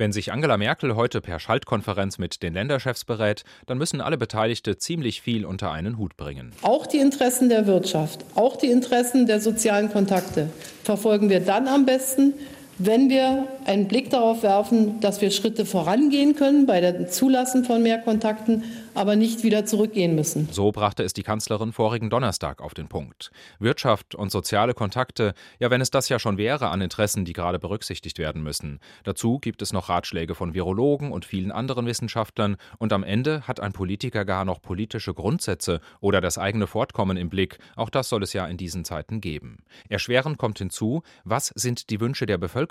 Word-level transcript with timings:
Wenn 0.00 0.12
sich 0.12 0.32
Angela 0.32 0.56
Merkel 0.56 0.96
heute 0.96 1.20
per 1.20 1.38
Schaltkonferenz 1.38 2.16
mit 2.16 2.42
den 2.42 2.54
Länderchefs 2.54 3.04
berät, 3.04 3.44
dann 3.66 3.76
müssen 3.76 4.00
alle 4.00 4.16
Beteiligte 4.16 4.78
ziemlich 4.78 5.20
viel 5.20 5.44
unter 5.44 5.72
einen 5.72 5.98
Hut 5.98 6.16
bringen. 6.16 6.52
Auch 6.62 6.86
die 6.86 6.96
Interessen 6.96 7.50
der 7.50 7.66
Wirtschaft, 7.66 8.24
auch 8.34 8.56
die 8.56 8.68
Interessen 8.68 9.26
der 9.26 9.42
sozialen 9.42 9.92
Kontakte 9.92 10.48
verfolgen 10.84 11.28
wir 11.28 11.40
dann 11.40 11.68
am 11.68 11.84
besten, 11.84 12.32
wenn 12.82 13.10
wir 13.10 13.46
einen 13.66 13.88
Blick 13.88 14.08
darauf 14.08 14.42
werfen, 14.42 15.00
dass 15.00 15.20
wir 15.20 15.30
Schritte 15.30 15.66
vorangehen 15.66 16.34
können 16.34 16.64
bei 16.64 16.80
der 16.80 17.08
Zulassen 17.08 17.64
von 17.64 17.82
mehr 17.82 17.98
Kontakten, 17.98 18.64
aber 18.94 19.16
nicht 19.16 19.44
wieder 19.44 19.66
zurückgehen 19.66 20.14
müssen. 20.14 20.48
So 20.50 20.72
brachte 20.72 21.02
es 21.02 21.12
die 21.12 21.22
Kanzlerin 21.22 21.72
vorigen 21.72 22.08
Donnerstag 22.08 22.62
auf 22.62 22.72
den 22.72 22.88
Punkt. 22.88 23.32
Wirtschaft 23.58 24.14
und 24.14 24.32
soziale 24.32 24.72
Kontakte, 24.72 25.34
ja, 25.58 25.70
wenn 25.70 25.82
es 25.82 25.90
das 25.90 26.08
ja 26.08 26.18
schon 26.18 26.38
wäre 26.38 26.68
an 26.68 26.80
Interessen, 26.80 27.26
die 27.26 27.34
gerade 27.34 27.58
berücksichtigt 27.58 28.18
werden 28.18 28.42
müssen. 28.42 28.80
Dazu 29.04 29.38
gibt 29.38 29.60
es 29.60 29.74
noch 29.74 29.90
Ratschläge 29.90 30.34
von 30.34 30.54
Virologen 30.54 31.12
und 31.12 31.26
vielen 31.26 31.52
anderen 31.52 31.84
Wissenschaftlern 31.84 32.56
und 32.78 32.94
am 32.94 33.04
Ende 33.04 33.46
hat 33.46 33.60
ein 33.60 33.74
Politiker 33.74 34.24
gar 34.24 34.46
noch 34.46 34.62
politische 34.62 35.12
Grundsätze 35.12 35.80
oder 36.00 36.22
das 36.22 36.38
eigene 36.38 36.66
Fortkommen 36.66 37.18
im 37.18 37.28
Blick. 37.28 37.58
Auch 37.76 37.90
das 37.90 38.08
soll 38.08 38.22
es 38.22 38.32
ja 38.32 38.46
in 38.46 38.56
diesen 38.56 38.86
Zeiten 38.86 39.20
geben. 39.20 39.58
Erschwerend 39.90 40.38
kommt 40.38 40.58
hinzu, 40.58 41.02
was 41.24 41.52
sind 41.54 41.90
die 41.90 42.00
Wünsche 42.00 42.24
der 42.24 42.38
Bevölkerung? 42.38 42.69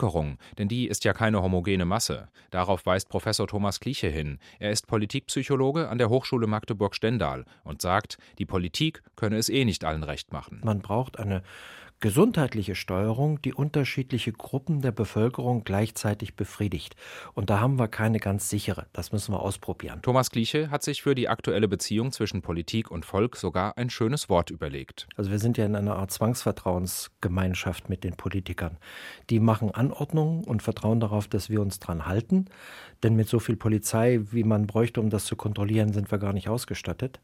Denn 0.57 0.67
die 0.67 0.87
ist 0.87 1.03
ja 1.03 1.13
keine 1.13 1.41
homogene 1.41 1.85
Masse. 1.85 2.29
Darauf 2.51 2.85
weist 2.85 3.09
Professor 3.09 3.47
Thomas 3.47 3.79
Kliche 3.79 4.07
hin. 4.07 4.39
Er 4.59 4.71
ist 4.71 4.87
Politikpsychologe 4.87 5.89
an 5.89 5.97
der 5.97 6.09
Hochschule 6.09 6.47
Magdeburg-Stendal 6.47 7.45
und 7.63 7.81
sagt, 7.81 8.17
die 8.37 8.45
Politik 8.45 9.03
könne 9.15 9.37
es 9.37 9.49
eh 9.49 9.65
nicht 9.65 9.83
allen 9.83 10.03
recht 10.03 10.31
machen. 10.33 10.61
Man 10.63 10.81
braucht 10.81 11.19
eine 11.19 11.43
gesundheitliche 11.99 12.75
Steuerung, 12.75 13.41
die 13.41 13.53
unterschiedliche 13.53 14.31
Gruppen 14.31 14.81
der 14.81 14.91
Bevölkerung 14.91 15.63
gleichzeitig 15.63 16.35
befriedigt. 16.35 16.95
Und 17.33 17.49
da 17.49 17.59
haben 17.59 17.77
wir 17.77 17.87
keine 17.87 18.19
ganz 18.19 18.49
sichere. 18.49 18.87
Das 18.93 19.11
müssen 19.11 19.33
wir 19.33 19.41
ausprobieren. 19.41 20.01
Thomas 20.01 20.31
Kliche 20.31 20.71
hat 20.71 20.83
sich 20.83 21.01
für 21.01 21.15
die 21.15 21.27
aktuelle 21.27 21.67
Beziehung 21.67 22.11
zwischen 22.11 22.41
Politik 22.41 22.89
und 22.89 23.05
Volk 23.05 23.35
sogar 23.35 23.77
ein 23.77 23.89
schönes 23.89 24.29
Wort 24.29 24.49
überlegt. 24.49 25.07
Also 25.17 25.31
wir 25.31 25.39
sind 25.39 25.57
ja 25.57 25.65
in 25.65 25.75
einer 25.75 25.97
Art 25.97 26.11
Zwangsvertrauensgemeinschaft 26.11 27.89
mit 27.89 28.03
den 28.03 28.15
Politikern. 28.15 28.77
Die 29.29 29.39
machen 29.39 29.71
Anordnungen 29.71 30.43
und 30.45 30.63
vertrauen 30.63 30.99
darauf, 30.99 31.27
dass 31.27 31.49
wir 31.49 31.61
uns 31.61 31.79
dran 31.79 32.05
halten. 32.05 32.45
Denn 33.03 33.15
mit 33.15 33.29
so 33.29 33.39
viel 33.39 33.55
Polizei, 33.55 34.19
wie 34.31 34.43
man 34.43 34.67
bräuchte, 34.67 34.99
um 34.99 35.09
das 35.09 35.25
zu 35.25 35.35
kontrollieren, 35.35 35.93
sind 35.93 36.11
wir 36.11 36.17
gar 36.17 36.33
nicht 36.33 36.49
ausgestattet. 36.49 37.19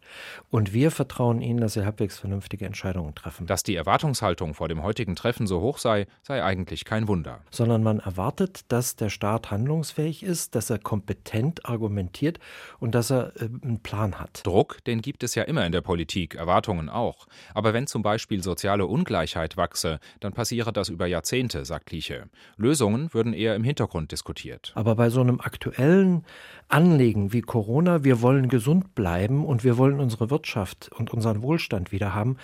Und 0.49 0.73
wir 0.73 0.89
vertrauen 0.89 1.41
ihnen, 1.41 1.59
dass 1.59 1.73
sie 1.73 1.83
halbwegs 1.83 2.17
vernünftige 2.17 2.65
Entscheidungen 2.65 3.13
treffen. 3.13 3.45
Dass 3.45 3.63
die 3.63 3.75
Erwartungshaltung 3.75 4.53
vor 4.65 4.69
dem 4.69 4.81
heutigen 4.81 5.15
Treffen 5.15 5.45
so 5.45 5.61
hoch 5.61 5.77
sei, 5.77 6.07
sei 6.23 6.43
eigentlich 6.43 6.85
kein 6.85 7.07
Wunder. 7.07 7.41
Sondern 7.51 7.83
man 7.83 7.99
erwartet, 7.99 8.61
dass 8.69 8.95
der 8.95 9.11
Staat 9.11 9.51
handlungsfähig 9.51 10.23
ist, 10.23 10.55
dass 10.55 10.71
er 10.71 10.79
kompetent 10.79 11.67
argumentiert 11.67 12.39
und 12.79 12.95
dass 12.95 13.11
er 13.11 13.31
äh, 13.39 13.47
einen 13.61 13.81
Plan 13.83 14.19
hat. 14.19 14.41
Druck, 14.43 14.83
den 14.85 15.01
gibt 15.03 15.21
es 15.21 15.35
ja 15.35 15.43
immer 15.43 15.67
in 15.67 15.71
der 15.71 15.81
Politik, 15.81 16.33
Erwartungen 16.33 16.89
auch. 16.89 17.27
Aber 17.53 17.75
wenn 17.75 17.85
zum 17.85 18.01
Beispiel 18.01 18.41
soziale 18.41 18.87
Ungleichheit 18.87 19.55
wachse, 19.55 19.99
dann 20.19 20.33
passiere 20.33 20.73
das 20.73 20.89
über 20.89 21.05
Jahrzehnte, 21.05 21.63
sagt 21.63 21.85
Kliche. 21.85 22.27
Lösungen 22.57 23.13
würden 23.13 23.33
eher 23.33 23.55
im 23.55 23.63
Hintergrund 23.63 24.11
diskutiert. 24.11 24.71
Aber 24.73 24.95
bei 24.95 25.11
so 25.11 25.21
einem 25.21 25.39
aktuellen 25.41 25.75
aktuellen 25.75 26.23
Anliegen 26.67 27.31
wie 27.31 27.41
Corona, 27.41 28.03
wir 28.03 28.21
wollen 28.21 28.49
gesund 28.49 28.95
bleiben 28.95 29.45
und 29.45 29.63
wir 29.63 29.77
wollen 29.77 29.99
unsere 29.99 30.31
Wirtschaft 30.31 30.89
und 30.97 31.13
unseren 31.13 31.43
Wohlstand 31.43 31.91
wieder 31.91 32.15
haben, 32.15 32.37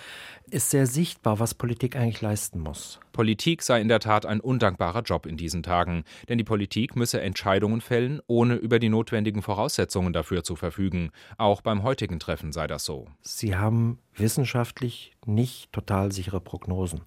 ist 0.48 0.70
sehr 0.70 0.86
sichtbar, 0.86 1.40
was 1.40 1.54
Politik 1.54 1.96
eigentlich 1.96 2.11
leisten 2.20 2.60
muss. 2.60 3.00
Politik 3.12 3.62
sei 3.62 3.80
in 3.80 3.88
der 3.88 4.00
Tat 4.00 4.26
ein 4.26 4.40
undankbarer 4.40 5.02
Job 5.02 5.26
in 5.26 5.36
diesen 5.36 5.62
Tagen, 5.62 6.04
denn 6.28 6.38
die 6.38 6.44
Politik 6.44 6.96
müsse 6.96 7.20
Entscheidungen 7.20 7.80
fällen, 7.80 8.20
ohne 8.26 8.54
über 8.54 8.78
die 8.78 8.88
notwendigen 8.88 9.42
Voraussetzungen 9.42 10.12
dafür 10.12 10.44
zu 10.44 10.56
verfügen. 10.56 11.10
Auch 11.38 11.60
beim 11.60 11.82
heutigen 11.82 12.18
Treffen 12.20 12.52
sei 12.52 12.66
das 12.66 12.84
so. 12.84 13.06
Sie 13.20 13.56
haben 13.56 13.98
wissenschaftlich 14.14 15.12
nicht 15.24 15.72
total 15.72 16.12
sichere 16.12 16.40
Prognosen. 16.40 17.02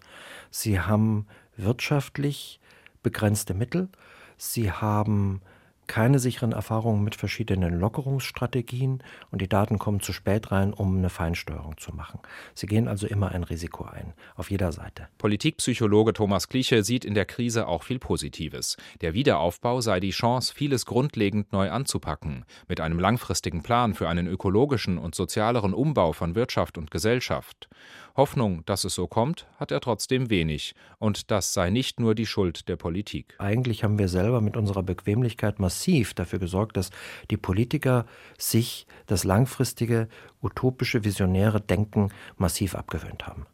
Sie 0.49 0.79
haben 0.79 1.27
wirtschaftlich 1.57 2.59
begrenzte 3.03 3.53
Mittel. 3.53 3.89
Sie 4.37 4.71
haben 4.71 5.41
keine 5.87 6.19
sicheren 6.19 6.51
Erfahrungen 6.51 7.03
mit 7.03 7.15
verschiedenen 7.15 7.79
Lockerungsstrategien 7.79 9.03
und 9.31 9.41
die 9.41 9.47
Daten 9.47 9.79
kommen 9.79 10.01
zu 10.01 10.13
spät 10.13 10.51
rein, 10.51 10.73
um 10.73 10.97
eine 10.97 11.09
Feinsteuerung 11.09 11.77
zu 11.77 11.93
machen. 11.95 12.19
Sie 12.53 12.67
gehen 12.67 12.87
also 12.87 13.07
immer 13.07 13.31
ein 13.31 13.43
Risiko 13.43 13.85
ein, 13.85 14.13
auf 14.35 14.51
jeder 14.51 14.71
Seite. 14.71 15.07
Politikpsychologe 15.17 16.13
Thomas 16.13 16.47
Kliche 16.47 16.83
sieht 16.83 17.05
in 17.05 17.13
der 17.13 17.25
Krise 17.25 17.67
auch 17.67 17.83
viel 17.83 17.99
Positives. 17.99 18.77
Der 19.01 19.13
Wiederaufbau 19.13 19.81
sei 19.81 19.99
die 19.99 20.11
Chance, 20.11 20.53
vieles 20.53 20.85
grundlegend 20.85 21.51
neu 21.51 21.69
anzupacken, 21.71 22.45
mit 22.67 22.79
einem 22.81 22.99
langfristigen 22.99 23.63
Plan 23.63 23.93
für 23.93 24.09
einen 24.09 24.27
ökologischen 24.27 24.97
und 24.97 25.15
sozialeren 25.15 25.73
Umbau 25.73 26.13
von 26.13 26.35
Wirtschaft 26.35 26.77
und 26.77 26.91
Gesellschaft. 26.91 27.69
Hoffnung, 28.15 28.63
dass 28.65 28.85
es 28.85 28.95
so 28.95 29.07
kommt, 29.07 29.45
hat 29.57 29.71
er 29.71 29.81
trotzdem 29.81 30.29
wenig. 30.29 30.73
Und 30.99 31.31
das 31.31 31.53
sei 31.53 31.69
nicht 31.69 31.99
nur 31.99 32.15
die 32.15 32.25
Schuld 32.25 32.69
der 32.69 32.77
Politik. 32.77 33.35
Eigentlich 33.39 33.83
haben 33.83 33.99
wir 33.99 34.07
selber 34.07 34.39
mit 34.39 34.55
unserer 34.55 34.83
Bequemlichkeit 34.83 35.59
massiv 35.75 36.13
dafür 36.13 36.39
gesorgt, 36.39 36.77
dass 36.77 36.89
die 37.29 37.37
Politiker 37.37 38.05
sich 38.37 38.87
das 39.07 39.25
langfristige, 39.25 40.07
utopische, 40.41 41.03
visionäre 41.03 41.59
Denken 41.59 42.09
massiv 42.37 42.75
abgewöhnt 42.75 43.27
haben. 43.27 43.45